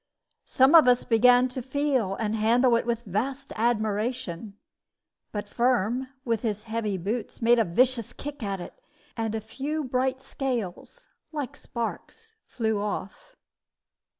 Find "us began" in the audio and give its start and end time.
0.87-1.47